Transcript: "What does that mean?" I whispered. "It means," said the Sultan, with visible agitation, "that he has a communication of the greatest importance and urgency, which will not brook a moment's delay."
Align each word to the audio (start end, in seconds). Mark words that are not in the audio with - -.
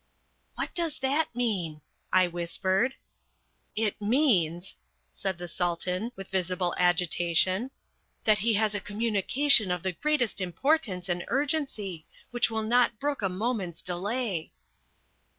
"What 0.55 0.73
does 0.73 0.97
that 1.01 1.35
mean?" 1.35 1.79
I 2.11 2.25
whispered. 2.27 2.95
"It 3.75 4.01
means," 4.01 4.75
said 5.11 5.37
the 5.37 5.47
Sultan, 5.47 6.11
with 6.15 6.29
visible 6.31 6.73
agitation, 6.79 7.69
"that 8.23 8.39
he 8.39 8.55
has 8.55 8.73
a 8.73 8.79
communication 8.81 9.69
of 9.69 9.83
the 9.83 9.91
greatest 9.91 10.41
importance 10.41 11.07
and 11.07 11.23
urgency, 11.27 12.07
which 12.31 12.49
will 12.49 12.63
not 12.63 12.99
brook 12.99 13.21
a 13.21 13.29
moment's 13.29 13.83
delay." 13.83 14.51